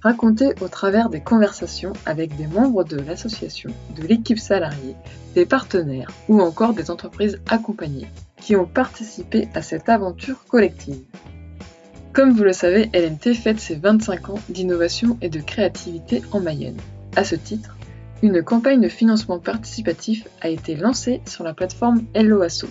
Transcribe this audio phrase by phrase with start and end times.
[0.00, 4.96] raconté au travers des conversations avec des membres de l'association, de l'équipe salariée,
[5.34, 8.08] des partenaires ou encore des entreprises accompagnées
[8.40, 11.02] qui ont participé à cette aventure collective.
[12.12, 16.80] Comme vous le savez, LMT fête ses 25 ans d'innovation et de créativité en Mayenne.
[17.16, 17.76] À ce titre,
[18.22, 22.68] une campagne de financement participatif a été lancée sur la plateforme LOASO.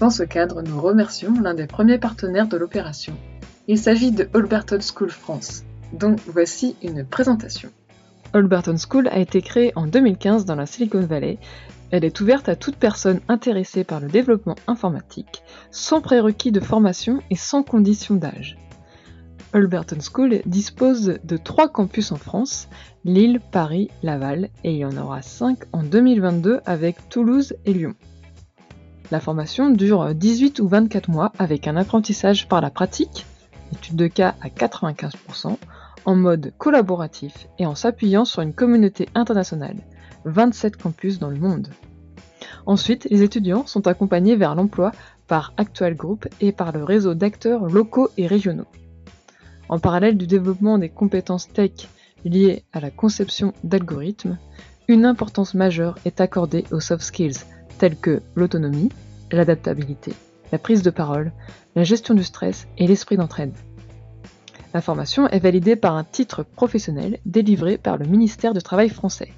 [0.00, 3.14] Dans ce cadre, nous remercions l'un des premiers partenaires de l'opération.
[3.68, 7.70] Il s'agit de Alberton School France, dont voici une présentation.
[8.32, 11.38] Alberton School a été créée en 2015 dans la Silicon Valley.
[11.90, 17.20] Elle est ouverte à toute personne intéressée par le développement informatique, sans prérequis de formation
[17.30, 18.56] et sans condition d'âge.
[19.52, 22.68] Alberton School dispose de trois campus en France,
[23.04, 27.94] Lille, Paris, Laval, et il y en aura cinq en 2022 avec Toulouse et Lyon.
[29.10, 33.26] La formation dure 18 ou 24 mois avec un apprentissage par la pratique,
[33.74, 35.58] étude de cas à 95%,
[36.04, 39.76] en mode collaboratif et en s'appuyant sur une communauté internationale,
[40.24, 41.68] 27 campus dans le monde.
[42.66, 44.92] Ensuite, les étudiants sont accompagnés vers l'emploi
[45.26, 48.66] par Actual Group et par le réseau d'acteurs locaux et régionaux.
[49.68, 51.88] En parallèle du développement des compétences tech
[52.24, 54.38] liées à la conception d'algorithmes,
[54.88, 57.44] une importance majeure est accordée aux soft skills
[57.78, 58.90] tels que l'autonomie,
[59.30, 60.12] l'adaptabilité,
[60.52, 61.32] la prise de parole,
[61.74, 63.54] la gestion du stress et l'esprit d'entraide.
[64.74, 69.32] La formation est validée par un titre professionnel délivré par le ministère du Travail français.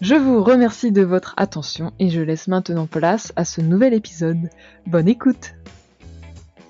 [0.00, 4.48] Je vous remercie de votre attention et je laisse maintenant place à ce nouvel épisode.
[4.86, 5.54] Bonne écoute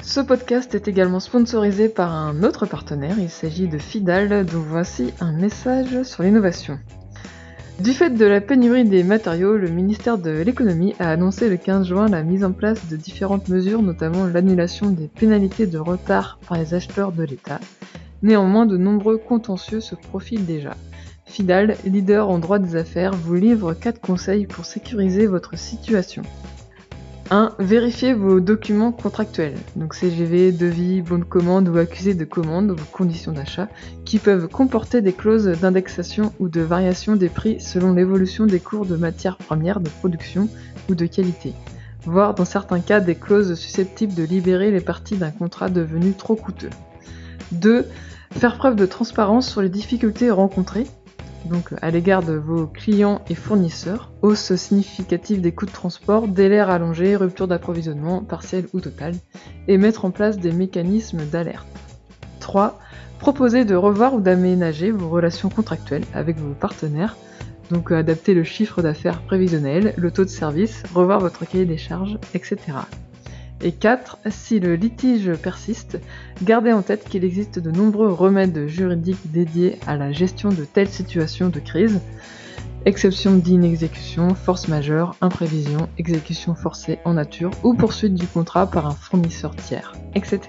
[0.03, 5.13] Ce podcast est également sponsorisé par un autre partenaire, il s'agit de Fidal, dont voici
[5.21, 6.81] un message sur l'innovation.
[7.83, 11.87] Du fait de la pénurie des matériaux, le ministère de l'économie a annoncé le 15
[11.87, 16.59] juin la mise en place de différentes mesures, notamment l'annulation des pénalités de retard par
[16.59, 17.59] les acheteurs de l'État.
[18.23, 20.77] Néanmoins, de nombreux contentieux se profilent déjà.
[21.25, 26.23] Fidal, leader en droit des affaires, vous livre 4 conseils pour sécuriser votre situation.
[27.31, 27.53] 1.
[27.61, 32.85] Vérifiez vos documents contractuels, donc CGV, devis, bon de commande ou accusé de commande, vos
[32.91, 33.69] conditions d'achat,
[34.05, 38.85] qui peuvent comporter des clauses d'indexation ou de variation des prix selon l'évolution des cours
[38.85, 40.49] de matières premières de production
[40.89, 41.55] ou de qualité,
[42.05, 46.35] voire dans certains cas des clauses susceptibles de libérer les parties d'un contrat devenu trop
[46.35, 46.71] coûteux.
[47.53, 47.87] 2.
[48.33, 50.87] Faire preuve de transparence sur les difficultés rencontrées,
[51.47, 56.63] donc à l'égard de vos clients et fournisseurs, hausse significative des coûts de transport, délais
[56.63, 59.15] rallongés, rupture d'approvisionnement partielle ou totale,
[59.69, 61.67] et mettre en place des mécanismes d'alerte.
[62.41, 62.79] 3.
[63.19, 67.17] Proposer de revoir ou d'aménager vos relations contractuelles avec vos partenaires,
[67.71, 72.19] donc adapter le chiffre d'affaires prévisionnel, le taux de service, revoir votre cahier des charges,
[72.35, 72.57] etc.
[73.63, 74.19] Et 4.
[74.31, 76.01] Si le litige persiste,
[76.43, 80.89] gardez en tête qu'il existe de nombreux remèdes juridiques dédiés à la gestion de telles
[80.89, 82.01] situations de crise.
[82.87, 88.95] Exception d'inexécution, force majeure, imprévision, exécution forcée en nature ou poursuite du contrat par un
[88.95, 90.41] fournisseur tiers, etc.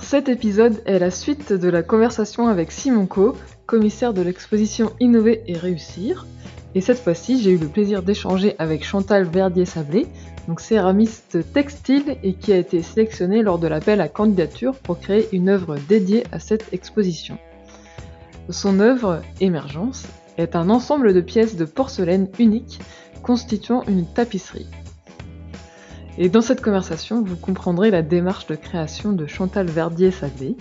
[0.00, 5.44] Cet épisode est la suite de la conversation avec Simon Co, commissaire de l'exposition Innover
[5.46, 6.26] et Réussir.
[6.74, 10.08] Et cette fois-ci, j'ai eu le plaisir d'échanger avec Chantal Verdier-Sablé,
[10.48, 15.28] donc céramiste textile et qui a été sélectionné lors de l'appel à candidature pour créer
[15.32, 17.38] une œuvre dédiée à cette exposition.
[18.48, 20.06] Son œuvre, Émergence,
[20.38, 22.80] est un ensemble de pièces de porcelaine uniques
[23.22, 24.68] constituant une tapisserie.
[26.18, 30.56] Et dans cette conversation, vous comprendrez la démarche de création de Chantal Verdier-Sablé,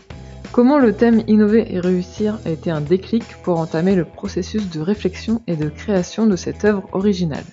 [0.52, 4.82] comment le thème Innover et réussir a été un déclic pour entamer le processus de
[4.82, 7.46] réflexion et de création de cette œuvre originale.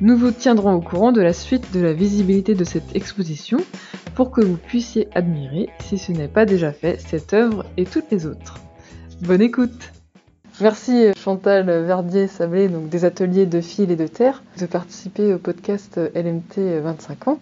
[0.00, 3.58] Nous vous tiendrons au courant de la suite de la visibilité de cette exposition
[4.14, 8.08] pour que vous puissiez admirer, si ce n'est pas déjà fait, cette œuvre et toutes
[8.12, 8.60] les autres.
[9.22, 9.90] Bonne écoute
[10.60, 15.98] Merci Chantal Verdier-Sablé, donc des ateliers de fil et de terre, de participer au podcast
[16.14, 17.40] LMT 25 ans.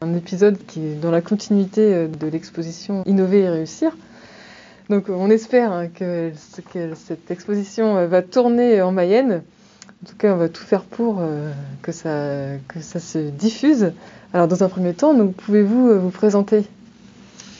[0.00, 3.96] Un épisode qui est dans la continuité de l'exposition Innover et réussir.
[4.90, 9.42] Donc on espère que, cette exposition va tourner en Mayenne
[10.02, 11.52] en tout cas, on va tout faire pour euh,
[11.82, 13.92] que, ça, se diffuse.
[14.32, 16.62] Alors, dans un premier temps, pouvez-vous euh, vous présenter?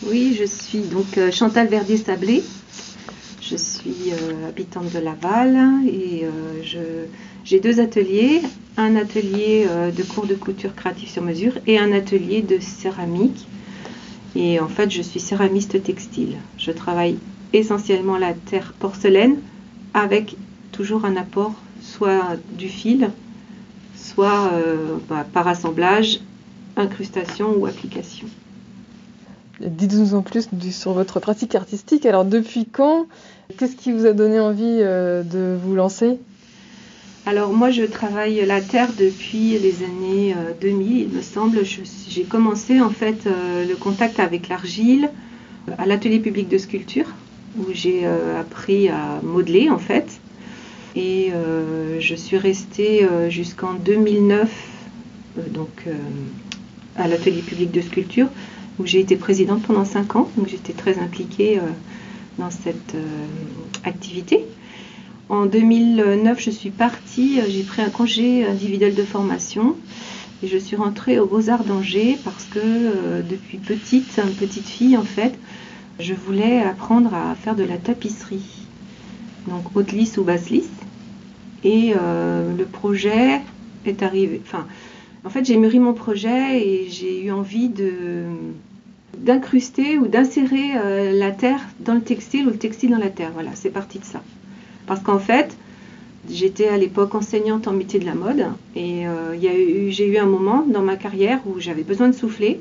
[0.06, 2.42] Oui, je suis donc euh, Chantal Verdier-Sablé.
[3.42, 4.12] Je Je suis
[4.46, 6.24] habitante de Laval et
[7.44, 8.42] j'ai deux ateliers,
[8.76, 13.48] un atelier de cours de couture créative sur mesure et un atelier de céramique.
[14.36, 16.36] Et en fait, je suis céramiste textile.
[16.58, 17.18] Je travaille
[17.52, 19.38] essentiellement la terre porcelaine
[19.94, 20.36] avec
[20.70, 23.10] toujours un apport soit du fil,
[23.96, 26.20] soit euh, bah, par assemblage,
[26.76, 28.26] incrustation ou application.
[29.60, 32.06] Dites-nous en plus sur votre pratique artistique.
[32.06, 33.06] Alors depuis quand
[33.58, 36.18] Qu'est-ce qui vous a donné envie euh, de vous lancer?
[37.26, 41.60] Alors moi je travaille la terre depuis les années 2000 euh, il me semble.
[42.08, 45.10] J'ai commencé en fait le contact avec l'argile
[45.76, 47.06] à l'atelier public de sculpture
[47.58, 50.19] où j'ai appris à modeler en fait.
[51.00, 54.50] Et euh, je suis restée euh, jusqu'en 2009
[55.38, 55.86] euh, donc,
[56.96, 58.28] à l'atelier public de sculpture
[58.78, 60.28] où j'ai été présidente pendant 5 ans.
[60.36, 61.58] Donc j'étais très impliquée
[62.38, 62.96] dans cette
[63.84, 64.44] activité.
[65.28, 69.76] En 2009, je suis partie, j'ai pris un congé individuel de formation
[70.42, 75.34] et je suis rentrée aux Beaux-Arts d'Angers parce que depuis petite, petite fille en fait,
[75.98, 78.66] je voulais apprendre à faire de la tapisserie.
[79.46, 80.68] Donc haute lisse ou basse lisse.
[81.64, 83.40] Et euh, le projet
[83.84, 84.40] est arrivé.
[84.44, 84.66] Enfin,
[85.24, 87.70] en fait, j'ai mûri mon projet et j'ai eu envie
[89.18, 93.30] d'incruster ou d'insérer euh, la terre dans le textile ou le textile dans la terre.
[93.34, 94.22] Voilà, c'est parti de ça.
[94.86, 95.56] Parce qu'en fait,
[96.28, 99.36] j'étais à l'époque enseignante en métier de la mode et euh,
[99.90, 102.60] j'ai eu un moment dans ma carrière où j'avais besoin de souffler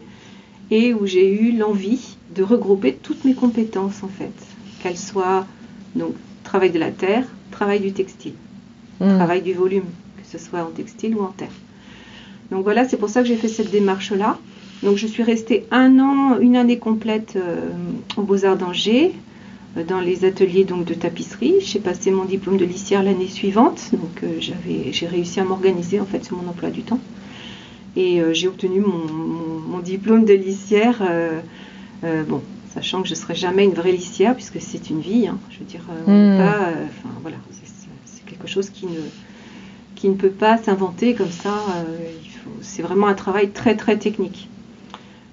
[0.72, 4.34] et où j'ai eu l'envie de regrouper toutes mes compétences en fait,
[4.81, 5.46] qu'elles soient
[5.96, 6.13] donc
[6.44, 8.34] travail de la terre, travail du textile.
[9.00, 9.16] Mm.
[9.16, 9.86] travail du volume,
[10.18, 11.51] que ce soit en textile ou en terre.
[12.51, 14.38] Donc voilà, c'est pour ça que j'ai fait cette démarche-là.
[14.84, 17.69] Donc je suis restée un an, une année complète euh,
[18.18, 19.13] aux Beaux-Arts d'Angers,
[19.78, 21.56] euh, dans les ateliers donc, de tapisserie.
[21.62, 26.06] J'ai passé mon diplôme de lissière l'année suivante, donc euh, j'ai réussi à m'organiser en
[26.06, 27.00] fait sur mon emploi du temps.
[27.96, 31.01] Et j'ai obtenu mon, diplôme de lissière.
[32.04, 32.42] bon,
[32.74, 35.28] sachant que je ne serai jamais une vraie lissière puisque c'est une vie.
[35.28, 35.38] Hein.
[35.50, 36.38] je veux dire, on mm.
[36.38, 36.69] pas.
[36.88, 37.38] Enfin voilà,
[38.39, 39.00] quelque chose qui ne,
[39.95, 41.53] qui ne peut pas s'inventer comme ça.
[41.75, 41.97] Euh,
[42.62, 44.47] c'est vraiment un travail très très technique.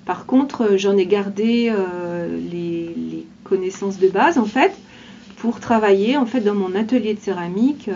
[0.05, 4.73] Par contre, euh, j'en ai gardé euh, les, connaissances de base en fait
[5.37, 7.89] pour travailler en fait dans mon atelier de céramique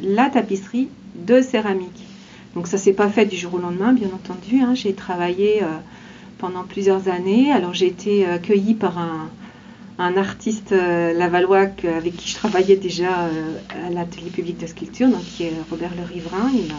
[0.00, 0.86] la tapisserie
[1.16, 2.04] de céramique.
[2.54, 4.60] Donc ça s'est pas fait du jour au lendemain, bien entendu.
[4.60, 4.76] Hein.
[4.76, 5.62] J'ai travaillé
[6.38, 7.50] pendant plusieurs années.
[7.50, 9.28] Alors j'ai été accueillie par un,
[9.98, 13.56] un artiste euh, lavallois avec qui je travaillais déjà euh,
[13.86, 16.50] à l'atelier public de sculpture, donc qui est Robert Le Riverain.
[16.52, 16.74] Il m'a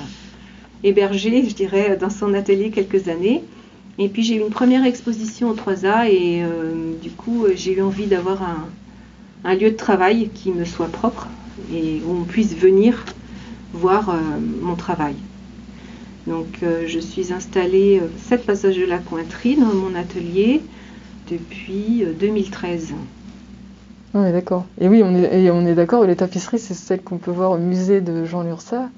[0.84, 3.44] hébergé, je dirais, dans son atelier quelques années.
[3.98, 7.82] Et puis j'ai eu une première exposition au 3A et euh, du coup j'ai eu
[7.82, 8.44] envie d'avoir
[9.44, 11.28] un, lieu de travail qui me soit propre
[11.74, 13.04] et où on puisse venir
[13.74, 14.16] voir
[14.62, 15.16] mon travail.
[16.28, 20.62] Donc je suis installée 7 passages de la Cointerie dans mon atelier
[21.30, 22.94] depuis 2013.
[24.16, 24.66] Euh, oui, d'accord.
[24.80, 27.58] Et oui, on est, on est d'accord, les tapisseries, c'est celles qu'on peut voir au
[27.58, 28.90] musée de Jean Lursa.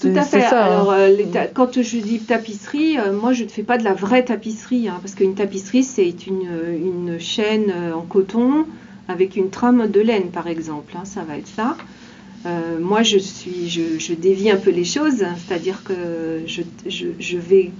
[0.00, 0.42] Tout à fait.
[0.42, 0.72] Ça, hein.
[0.72, 1.08] Alors, euh,
[1.54, 4.98] quand je dis tapisserie, euh, moi je ne fais pas de la vraie tapisserie, hein,
[5.00, 8.66] parce qu'une tapisserie c'est une, une, chaîne en coton
[9.08, 10.94] avec une trame de laine, par exemple.
[10.96, 11.78] Hein, ça va être ça.
[12.78, 17.38] moi je suis, je, je, dévie un peu les choses, c'est-à-dire que je, je, je,
[17.38, 17.70] vais,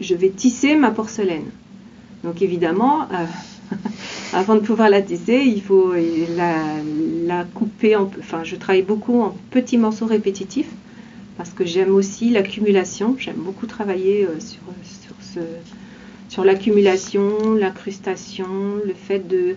[0.00, 1.46] je vais tisser ma porcelaine.
[2.24, 3.76] Donc évidemment, euh,
[4.32, 5.92] avant de pouvoir la tisser, il faut
[6.36, 7.96] la, couper.
[7.96, 10.70] En, enfin, je travaille beaucoup en petits morceaux répétitifs
[11.36, 13.16] parce que j'aime aussi l'accumulation.
[13.18, 14.60] J'aime beaucoup travailler euh, sur,
[16.28, 18.46] sur, l'accumulation, l'incrustation,
[18.84, 19.56] le fait de,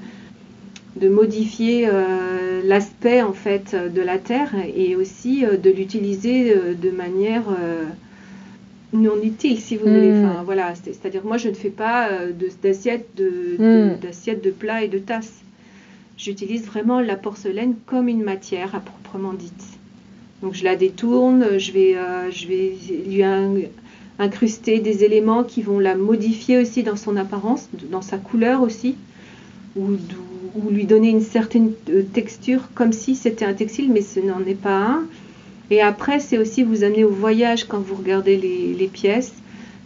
[0.96, 7.43] de modifier euh, l'aspect en fait de la terre et aussi de l'utiliser de manière
[8.93, 10.12] non utile, si vous voulez.
[10.12, 10.25] Hmm.
[10.25, 12.31] Enfin, voilà, c'est-à-dire moi je ne fais pas euh,
[12.62, 14.39] d'assiettes de, de, hmm.
[14.41, 15.41] de, plats et de tasses.
[16.17, 19.63] J'utilise vraiment la porcelaine comme une matière à proprement dite.
[20.41, 22.73] Donc je la détourne, je vais, euh, je vais
[23.07, 23.23] lui
[24.19, 28.95] incruster des éléments qui vont la modifier aussi dans son apparence, dans sa couleur aussi,
[29.75, 29.91] ou,
[30.55, 34.41] ou lui donner une certaine euh, texture comme si c'était un textile, mais ce n'en
[34.45, 35.03] est pas un.
[35.70, 39.34] Et après, c'est aussi vous amener au voyage quand vous regardez les, pièces,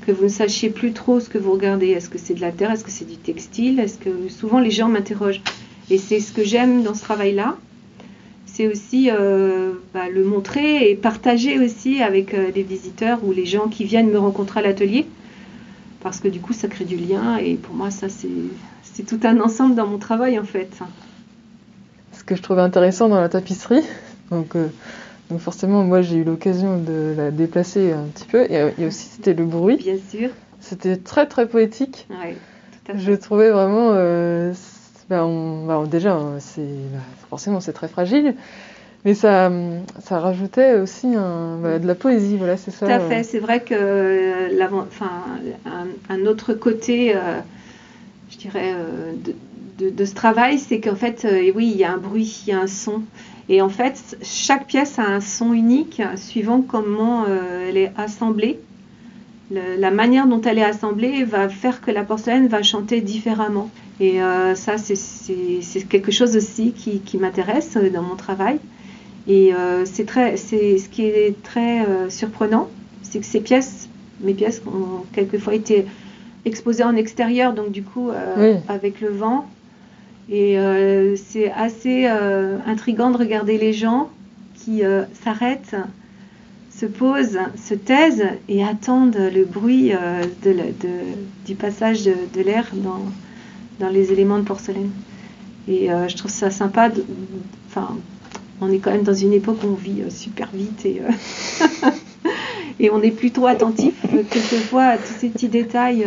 [0.05, 1.87] que vous ne sachiez plus trop ce que vous regardez.
[1.89, 2.71] Est-ce que c'est de la terre?
[2.71, 3.79] Est-ce que c'est du textile?
[3.79, 5.41] Est-ce que souvent les gens m'interrogent
[5.89, 7.57] Et c'est ce que j'aime dans ce travail-là.
[8.45, 13.45] C'est aussi euh, bah, le montrer et partager aussi avec euh, les visiteurs ou les
[13.45, 15.05] gens qui viennent me rencontrer à l'atelier.
[16.01, 17.37] Parce que du coup, ça crée du lien.
[17.37, 20.69] Et pour moi, ça, c'est tout un ensemble dans mon travail en fait.
[22.23, 23.83] que je trouvais intéressant dans la tapisserie.
[24.31, 24.55] Donc,
[25.29, 28.49] donc forcément, moi j'ai eu l'occasion de la déplacer un petit peu.
[28.49, 29.77] Et, aussi c'était le bruit.
[29.77, 30.29] Bien sûr.
[30.59, 32.07] C'était très très poétique.
[32.09, 32.33] Oui,
[32.71, 32.99] tout à fait.
[32.99, 33.91] Je trouvais vraiment,
[35.09, 35.27] bah,
[35.67, 38.35] bah, déjà, c'est bah, forcément c'est très fragile,
[39.03, 39.51] mais ça,
[40.01, 42.85] ça rajoutait aussi un, de la poésie, voilà, c'est ça.
[42.85, 45.11] Tout à fait, c'est vrai que enfin,
[45.65, 47.15] un, un, autre côté,
[48.29, 48.73] je dirais,
[49.77, 52.53] de, de, ce travail, c'est qu'en fait, oui, il y a un bruit, il y
[52.53, 53.03] a un son.
[53.49, 58.59] Et en fait, chaque pièce a un son unique suivant comment elle est assemblée.
[59.51, 63.69] la manière dont elle est assemblée va faire que la porcelaine va chanter différemment.
[63.99, 68.59] Et euh, ça, c'est quelque chose aussi qui, qui m'intéresse dans mon travail.
[69.27, 72.69] Et euh, c'est très, c'est ce qui est très euh, surprenant,
[73.01, 73.89] c'est que ces pièces,
[74.21, 75.85] mes pièces ont quelquefois été
[76.45, 78.09] exposées en extérieur, donc du coup
[78.69, 79.47] avec le vent.
[80.29, 80.57] Et
[81.15, 84.09] c'est assez intrigant de regarder les gens
[84.55, 84.81] qui
[85.23, 85.75] s'arrêtent,
[86.69, 89.93] se posent, se taisent et attendent le bruit
[90.43, 90.55] de,
[91.45, 94.91] du passage de, l'air dans, les éléments de porcelaine.
[95.67, 96.89] Et euh, je trouve ça sympa.
[97.67, 97.97] Enfin,
[98.61, 101.89] on est quand même dans une époque où on vit euh, super vite et, euh,
[102.79, 103.93] et on est plutôt attentif
[104.29, 106.05] quelquefois à tous ces petits détails.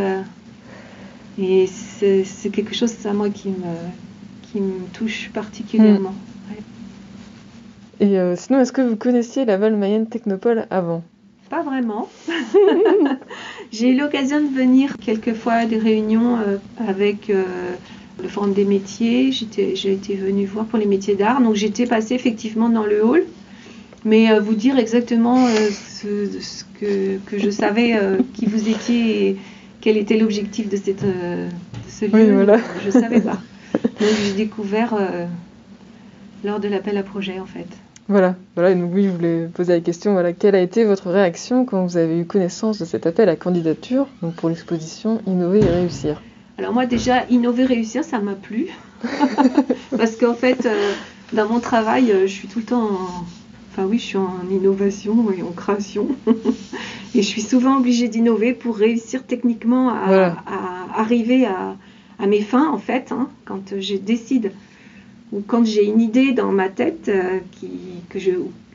[1.39, 3.55] et c'est quelque chose, ça, moi, qui me,
[4.51, 6.11] qui me touche particulièrement.
[6.11, 8.03] Hmm.
[8.03, 11.03] Et sinon, est-ce que vous connaissiez la Val Mayenne Technopole avant?
[11.51, 12.09] Pas vraiment.
[13.73, 17.45] J'ai eu l'occasion de venir quelquefois à des réunions euh, avec euh,
[18.23, 19.33] le Forum des métiers.
[19.33, 21.41] J'ai été venue voir pour les métiers d'art.
[21.41, 23.25] Donc j'étais passée effectivement dans le hall.
[24.05, 27.99] Mais euh, vous dire exactement ce, que, que, je savais
[28.33, 29.37] qui vous étiez et
[29.81, 31.05] quel était l'objectif de, cette,
[31.89, 32.47] ce lieu,
[32.81, 33.39] je ne savais pas.
[33.83, 34.95] Donc j'ai découvert
[36.45, 37.67] lors de l'appel à projet en fait.
[38.11, 41.11] Voilà, voilà, et donc oui, je voulais poser la question, voilà, quelle a été votre
[41.11, 45.61] réaction quand vous avez eu connaissance de cet appel à candidature donc pour l'exposition Innover
[45.61, 46.21] et réussir?
[46.59, 48.67] Alors moi déjà, Innover et réussir, ça m'a plu,
[49.97, 50.93] parce qu'en fait, euh,
[51.33, 53.25] dans mon travail, euh, je suis tout le temps en...
[53.71, 56.09] Enfin oui, je suis en innovation et en création,
[57.15, 60.35] et je suis souvent obligée d'innover pour réussir techniquement à,
[60.97, 61.77] arriver à,
[62.27, 64.53] mes fins, en fait, hein, quand je décide
[65.33, 67.71] ou quand j'ai une idée dans ma tête euh, qui,
[68.09, 68.33] que je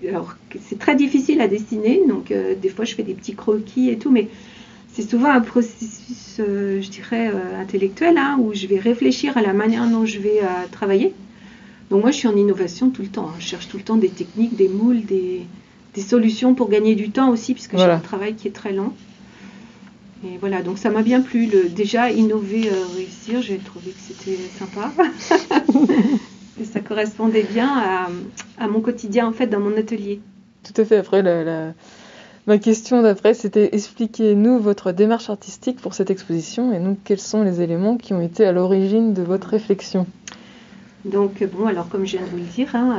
[0.07, 3.89] alors c'est très difficile à dessiner donc euh, des fois je fais des petits croquis
[3.89, 4.29] et tout mais
[4.93, 9.53] c'est souvent un processus euh, je dirais intellectuel hein, où je vais réfléchir à la
[9.53, 10.39] manière dont je vais
[10.71, 11.13] travailler.
[11.89, 13.35] Donc moi je suis en innovation tout le temps hein.
[13.39, 15.41] je cherche tout le temps des techniques des moules des,
[15.93, 18.93] des solutions pour gagner du temps aussi puisque j'ai un travail qui est très lent
[20.25, 21.45] et voilà, donc ça m'a bien plu.
[21.45, 24.91] Le, déjà, innover, réussir, j'ai trouvé que c'était sympa.
[26.63, 28.09] ça correspondait bien
[28.57, 30.19] à, mon quotidien en fait dans mon atelier.
[30.63, 30.97] Tout à fait.
[30.97, 31.21] Après,
[32.47, 37.43] ma question d'après, c'était expliquez-nous votre démarche artistique pour cette exposition et nous, quels sont
[37.43, 40.07] les éléments qui ont été à l'origine de votre réflexion?
[41.03, 42.97] Donc, bon, alors comme je viens de vous le dire, hein,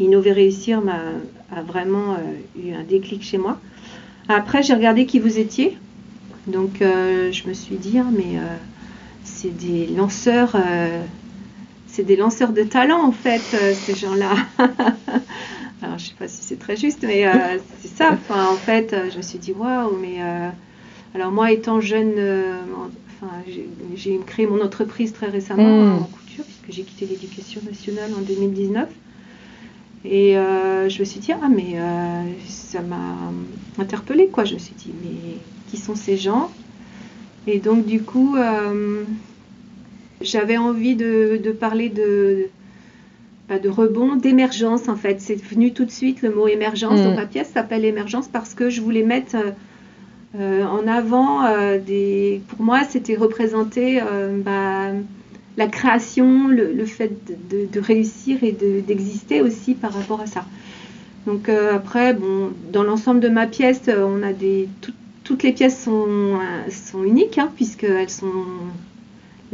[0.00, 1.00] Innover Réussir m'a,
[1.54, 3.60] a vraiment euh, eu un déclic chez moi.
[4.28, 5.76] Après, j'ai regardé qui vous étiez.
[6.46, 8.56] Donc, euh, je me suis dit, ah, mais euh,
[9.24, 10.56] c'est des lanceurs
[11.94, 14.34] c'est des lanceurs de talent en fait, euh, ces gens-là.
[15.82, 18.10] Alors je sais pas si c'est très juste, mais euh, c'est ça.
[18.12, 20.18] Enfin, en fait, euh, je me suis dit waouh, mais
[21.14, 22.14] alors moi étant jeune,
[23.22, 23.32] enfin,
[23.94, 25.92] j'ai créé mon entreprise très récemment mm.
[25.92, 28.88] en couture puisque j'ai quitté l'éducation nationale en 2019.
[30.06, 31.76] Et je me suis dit, ah, mais
[32.48, 33.14] ça m'a
[33.78, 34.44] interpellée, quoi.
[34.44, 35.36] Je me suis dit, mais
[35.74, 36.50] qui sont ces gens
[37.46, 38.36] Et donc, du coup,
[40.20, 42.48] j'avais envie de, parler de,
[43.48, 45.20] bah, de rebond, d'émergence en fait.
[45.20, 47.00] C'est venu tout de suite le mot émergence.
[47.00, 47.16] Donc mm.
[47.16, 49.36] ma pièce s'appelle émergence parce que je voulais mettre
[50.40, 52.40] euh, en avant euh, des.
[52.48, 54.92] Pour moi, c'était représenter euh, bah,
[55.56, 57.12] la création, le, fait
[57.50, 60.44] de, réussir et d'exister aussi par rapport à ça.
[61.26, 64.94] Donc après, bon, dans l'ensemble de ma pièce, on a des toutes
[65.42, 66.38] les pièces sont,
[66.70, 68.44] sont uniques hein, puisqu'elles sont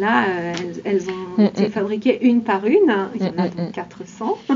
[0.00, 1.70] Là, euh, elles, ont mm, été mm.
[1.70, 2.94] fabriquées une par une.
[3.14, 4.54] Il y en a mm, donc 400 à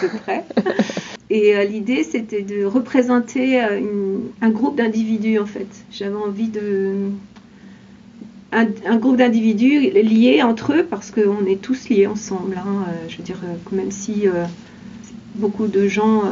[0.00, 0.44] peu près.
[1.30, 5.68] Et euh, l'idée, c'était de représenter euh, un groupe d'individus, en fait.
[5.90, 7.10] J'avais envie de...
[8.52, 12.56] Un, groupe d'individus liés entre eux, parce qu'on est tous liés ensemble.
[12.56, 12.84] Hein.
[13.08, 13.38] je veux dire,
[13.70, 14.24] même si
[15.36, 16.24] beaucoup de gens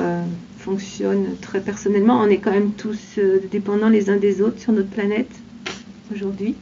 [0.69, 3.19] fonctionnent très personnellement, on est quand même tous
[3.51, 5.31] dépendants les uns des autres sur notre planète
[6.15, 6.55] aujourd'hui.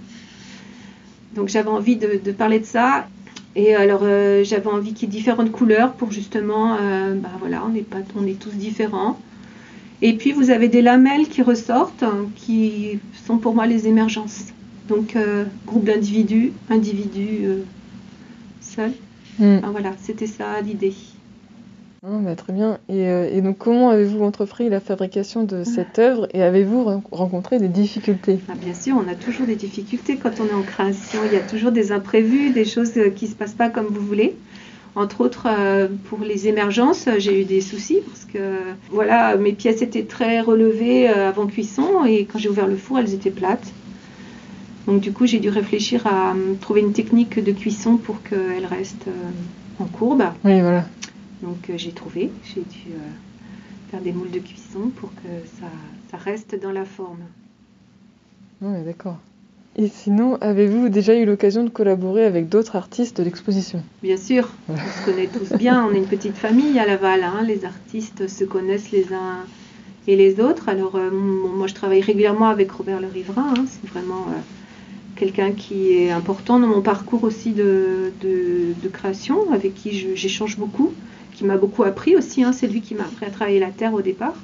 [1.35, 3.09] Donc j'avais envie de, parler de ça.
[3.55, 7.63] Et alors, euh, j'avais envie qu'il y ait différentes couleurs pour justement, euh, bah voilà,
[7.67, 9.19] on est, pas, on est tous différents.
[10.03, 14.47] Et puis, vous avez des lamelles qui ressortent, hein, qui sont pour moi les émergences.
[14.89, 17.63] Donc, euh, groupe d'individus, individus euh,
[18.61, 18.93] seuls.
[19.39, 19.61] Mm.
[19.63, 20.93] Ah, voilà, c'était ça l'idée.
[22.07, 22.79] Ah, bah, très bien.
[22.89, 27.03] Et, euh, et donc, comment avez-vous entrepris la fabrication de cette œuvre et avez-vous ren-
[27.11, 28.39] rencontré des difficultés?
[28.49, 31.25] Ah, bien sûr, on a toujours des difficultés quand on est en création.
[31.25, 33.87] Il y a toujours des imprévus, des choses euh, qui ne se passent pas comme
[33.87, 34.37] vous voulez.
[34.95, 38.61] Entre autres, euh, pour les émergences, j'ai eu des soucis parce que
[38.91, 43.13] voilà, mes pièces étaient très relevées avant cuisson et quand j'ai ouvert le four, elles
[43.13, 43.73] étaient plates.
[44.87, 48.65] Donc du coup, j'ai dû réfléchir à euh, trouver une technique de cuisson pour qu'elles
[48.65, 50.23] restent euh, en courbe.
[50.45, 50.85] Oui, voilà.
[51.43, 52.99] Donc euh, j'ai trouvé, j'ai dû euh,
[53.91, 55.29] faire des moules de cuisson pour que
[55.61, 55.67] ça,
[56.11, 57.21] ça reste dans la forme.
[58.63, 59.19] Oui, d'accord.
[59.79, 63.83] Et sinon, avez-vous déjà eu l'occasion de collaborer avec d'autres artistes de l'exposition?
[64.03, 67.45] Bien sûr, on se connaît tous bien, on est une petite famille à Laval, hein.
[67.47, 69.45] les artistes se connaissent les uns
[70.09, 70.71] et les autres.
[70.71, 73.65] Alors euh, moi je travaille régulièrement avec Robert Le Riverain, hein.
[73.69, 74.41] c'est vraiment euh,
[75.17, 80.57] quelqu'un qui est important dans mon parcours aussi de, de- de création, avec qui j'échange
[80.57, 80.93] beaucoup,
[81.37, 82.53] qui m'a beaucoup appris aussi, hein.
[82.53, 84.35] c'est lui qui m'a appris à travailler la terre au départ.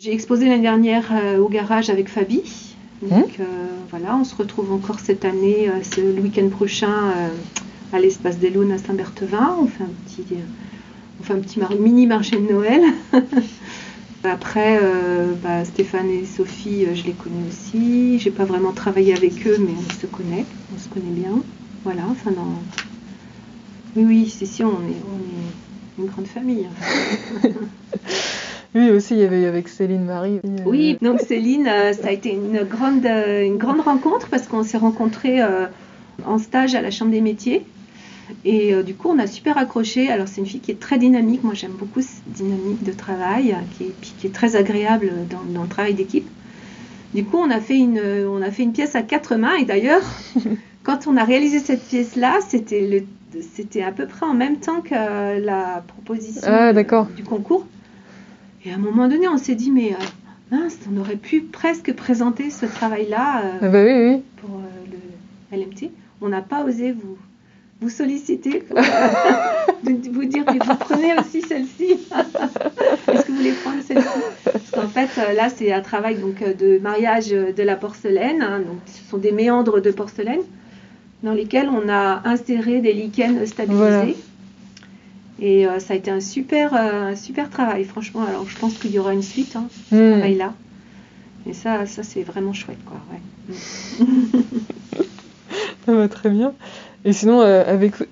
[0.00, 2.42] J'ai exposé l'année dernière euh, au garage avec Fabi.
[3.02, 3.44] Donc euh,
[3.90, 7.12] voilà, on se retrouve encore cette année, euh, ce- le week-end prochain,
[7.92, 9.56] à l'espace des Launes à Saint-Berthevin.
[9.60, 10.24] On fait un petit,
[11.20, 12.82] on fait un petit mar- mini marché de Noël.
[14.24, 18.18] Après, euh, bah, Stéphane et Sophie, euh, je les connais aussi.
[18.18, 21.30] J'ai pas vraiment travaillé avec eux, mais on se connaît, on se connaît bien.
[21.84, 22.60] Voilà, enfin dans...
[23.94, 25.52] Oui, oui, c'est si, on est, on est
[25.98, 26.66] une grande famille.
[28.74, 30.38] Oui, aussi, il y avait avec Céline Marie.
[30.44, 34.46] euh, Oui, donc Céline, euh, ça a été une grande, euh, une grande rencontre parce
[34.48, 35.40] qu'on s'est rencontrés
[36.26, 37.62] en stage à la Chambre des métiers.
[38.44, 40.10] Et du coup, on a super accroché.
[40.10, 41.42] Alors, c'est une fille qui est très dynamique.
[41.42, 45.62] Moi, j'aime beaucoup cette dynamique de travail, qui est, qui est très agréable dans, dans
[45.62, 46.28] le travail d'équipe.
[47.14, 49.54] Du coup, on a, fait une, on a fait une pièce à quatre mains.
[49.54, 50.02] Et d'ailleurs,
[50.82, 53.04] quand on a réalisé cette pièce-là, c'était le-
[53.54, 57.66] c'était à peu près en même temps que euh, la proposition Ah, du concours.
[58.64, 60.04] Et à un moment donné, on s'est dit, mais euh,
[60.56, 64.22] mince, on aurait pu presque présenter ce travail-là euh, Ah bah oui, oui.
[64.38, 64.62] pour euh,
[65.52, 65.90] le LMT.
[66.20, 67.16] On n'a pas osé vous,
[67.80, 68.78] vous solliciter pour
[70.12, 71.92] vous dire, mais vous prenez aussi celle-ci.
[73.12, 74.08] Est-ce que vous voulez prendre celle-ci?
[74.44, 78.42] Parce qu'en fait, là, c'est un travail donc, de mariage de la porcelaine.
[78.42, 78.60] hein.
[78.60, 80.40] donc, ce sont des méandres de porcelaine
[81.22, 83.76] dans lesquels on a inséré des lichens stabilisés.
[83.84, 84.04] Voilà.
[85.40, 88.22] Et euh, ça a été un super, euh, un super travail, franchement.
[88.26, 90.12] Alors, je pense qu'il y aura une suite, hein, ce Hmm.
[90.12, 90.54] travail-là.
[91.48, 92.98] Et ça, ça c'est vraiment chouette, quoi.
[93.12, 93.54] ouais.
[95.86, 96.52] Ça va très bien.
[97.04, 97.62] Et sinon, euh,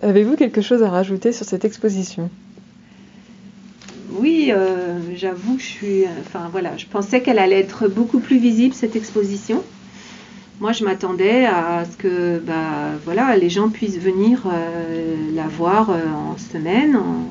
[0.02, 2.30] avez-vous quelque chose à rajouter sur cette exposition?
[4.12, 4.52] Oui,
[5.16, 6.04] j'avoue que je suis.
[6.20, 9.60] Enfin voilà, je pensais qu'elle allait être beaucoup plus visible cette exposition.
[10.60, 15.90] Moi, je m'attendais à ce que, bah, voilà, les gens puissent venir euh, la voir
[15.90, 16.00] euh,
[16.32, 16.96] en semaine.
[16.96, 17.26] en-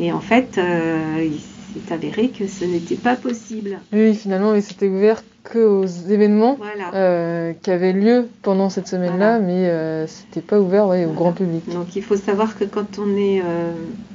[0.00, 3.78] Et en fait, euh, il s'est avéré que ce n'était pas possible.
[3.92, 7.52] Oui, finalement, mais c'était ouvert que aux événements Voilà.
[7.62, 9.40] qui avaient lieu pendant cette semaine-là, Voilà.
[9.40, 11.16] mais c'était pas ouvert ouais, au Voilà.
[11.20, 11.62] grand public.
[11.72, 13.40] Donc il faut savoir que quand on est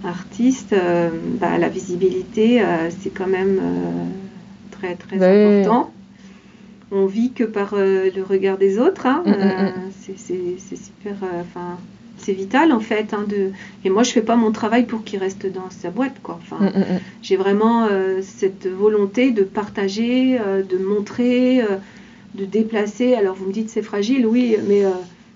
[0.04, 0.76] artiste,
[1.40, 2.62] bah, la visibilité,
[3.00, 3.62] c'est quand même
[4.72, 5.60] très très Bah oui.
[5.62, 5.92] important.
[6.92, 9.06] On vit que par euh, le regard des autres.
[9.06, 9.22] hein.
[9.26, 9.92] Mm, mm, Euh, mm.
[9.96, 11.78] c'est- super, euh, enfin,
[12.18, 13.14] c'est vital en fait.
[13.14, 13.52] hein, de...
[13.86, 16.40] Et moi je fais pas mon travail pour qu'il reste dans sa boîte, quoi.
[16.42, 16.58] Enfin,
[17.22, 17.88] j'ai vraiment
[18.22, 21.62] cette volonté de partager, de montrer,
[22.36, 23.14] de déplacer.
[23.14, 24.84] Alors vous me dites c'est fragile, oui, mais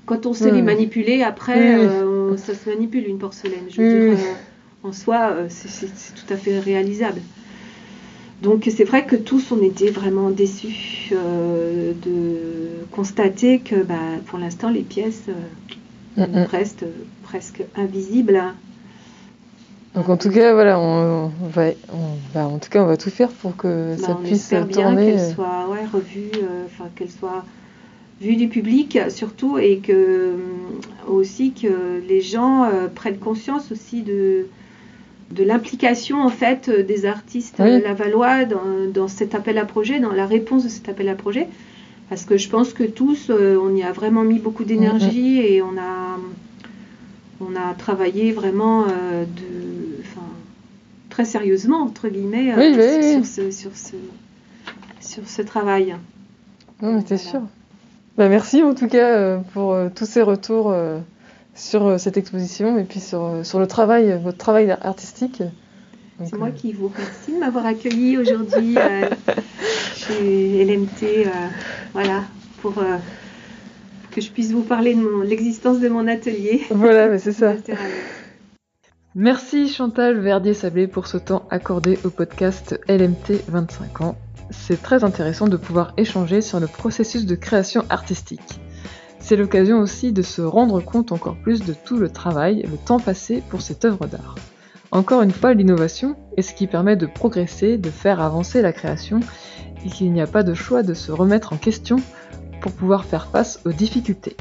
[0.05, 3.65] quand on sait les manipuler, après, on- ça se manipule une porcelaine.
[3.69, 4.17] Je veux dire,
[4.83, 7.21] en soi, c'est tout à fait réalisable.
[8.43, 14.37] Donc c'est vrai que tous on était vraiment déçus euh, de constater que bah, pour
[14.37, 15.33] l'instant les pièces euh,
[16.15, 16.43] Mm, mm.
[16.51, 16.85] restent
[17.23, 18.39] presque invisibles.
[19.95, 22.97] Donc en tout cas, voilà, on, on va, on, bah, en tout cas, on va
[22.97, 25.11] tout faire pour que Bah, ça on puisse espère bien tourner.
[25.11, 27.43] qu'elle euh, soit ouais, revue, euh, enfin qu'elle soit
[28.21, 30.35] vue du public surtout, et que euh,
[31.07, 34.47] aussi que les gens prennent conscience aussi de
[35.31, 37.81] de l'implication en fait euh, des artistes Oui.
[37.81, 41.47] lavallois dans, dans cet appel à projet, dans la réponse de cet appel à projet,
[42.09, 45.61] parce que je pense que tous euh, on y a vraiment mis beaucoup d'énergie et
[45.61, 46.17] on a
[47.41, 50.03] on a travaillé vraiment euh, de,
[51.09, 53.95] très sérieusement entre guillemets euh, Oui, oui, sur, ce sur ce
[55.01, 55.95] sur ce travail.
[56.81, 57.29] Non, mais c'est Voilà.
[57.29, 57.41] sûr.
[58.17, 60.73] Bah, merci en tout cas pour tous ces retours
[61.69, 65.43] sur cette exposition et puis sur, sur le travail, votre travail artistique.
[66.23, 68.75] C'est moi qui vous remercie de m'avoir accueilli aujourd'hui
[69.95, 71.27] chez LMT.
[71.93, 72.23] voilà,
[72.61, 72.75] pour
[74.13, 76.61] que je puisse vous parler de l'existence de mon atelier.
[76.69, 77.53] Voilà, mais c'est ça.
[79.15, 84.15] Merci Chantal Verdier-Sablé pour ce temps accordé au podcast LMT 25 ans.
[84.49, 88.59] C'est très intéressant de pouvoir échanger sur le processus de création artistique.
[89.23, 92.99] C'est l'occasion aussi de se rendre compte encore plus de tout le travail, le temps
[92.99, 94.35] passé pour cette œuvre d'art.
[94.91, 99.21] Encore une fois, l'innovation est ce qui permet de progresser, de faire avancer la création
[99.85, 101.95] et qu'il n'y a pas de choix de se remettre en question
[102.61, 104.35] pour pouvoir faire face aux difficultés.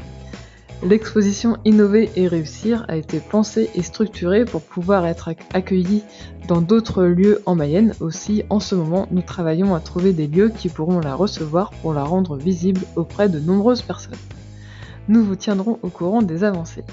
[0.85, 6.03] L'exposition Innover et réussir a été pensée et structurée pour pouvoir être accueillie
[6.49, 7.93] dans d'autres lieux en Mayenne.
[8.01, 11.93] Aussi, en ce moment, nous travaillons à trouver des lieux qui pourront la recevoir pour
[11.93, 14.19] la rendre visible auprès de nombreuses personnes.
[15.09, 16.85] Nous vous tiendrons au courant des avancées.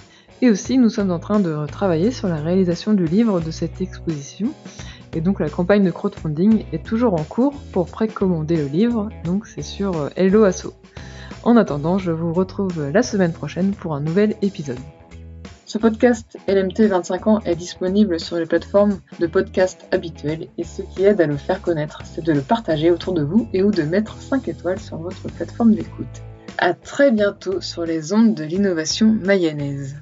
[0.42, 3.80] Et aussi, nous sommes en train de travailler sur la réalisation du livre de cette
[3.80, 4.48] exposition.
[5.14, 9.46] Et donc la campagne de crowdfunding est toujours en cours pour précommander le livre, donc
[9.46, 10.72] c'est sur euh, Hello Asso.
[11.42, 14.78] En attendant, je vous retrouve la semaine prochaine pour un nouvel épisode.
[15.66, 20.82] Ce podcast LMT 25 ans est disponible sur les plateformes de podcast habituelles et ce
[20.82, 23.70] qui aide à le faire connaître, c'est de le partager autour de vous et ou
[23.70, 26.22] de mettre 5 étoiles sur votre plateforme d'écoute.
[26.58, 29.96] À très bientôt sur les ondes de l'innovation mayonnaise.